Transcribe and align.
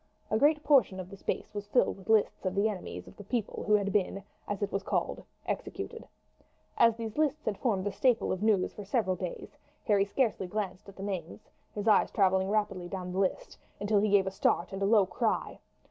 A 0.31 0.37
great 0.39 0.63
portion 0.63 0.99
of 0.99 1.11
the 1.11 1.15
space 1.15 1.53
was 1.53 1.67
filled 1.67 1.95
with 1.95 2.09
lists 2.09 2.43
of 2.43 2.55
the 2.55 2.67
enemies 2.67 3.07
of 3.07 3.15
the 3.17 3.23
people 3.23 3.61
who 3.67 3.75
had 3.75 3.93
been, 3.93 4.23
as 4.47 4.63
it 4.63 4.71
was 4.71 4.81
called, 4.81 5.23
executed. 5.45 6.07
As 6.75 6.95
these 6.95 7.19
lists 7.19 7.45
had 7.45 7.59
formed 7.59 7.85
the 7.85 7.91
staple 7.91 8.31
of 8.31 8.41
news 8.41 8.73
for 8.73 8.83
several 8.83 9.15
days 9.15 9.55
Harry 9.85 10.05
scarce 10.05 10.41
glanced 10.49 10.89
at 10.89 10.95
the 10.95 11.03
names, 11.03 11.51
his 11.75 11.87
eye 11.87 12.05
travelling 12.11 12.49
rapidly 12.49 12.87
down 12.87 13.11
the 13.11 13.19
list 13.19 13.59
until 13.79 13.99
he 13.99 14.09
gave 14.09 14.25
a 14.25 14.31
start 14.31 14.73
and 14.73 14.81
a 14.81 14.85
low 14.87 15.05
cry. 15.05 15.59